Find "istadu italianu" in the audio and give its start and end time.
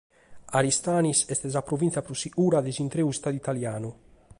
3.13-3.89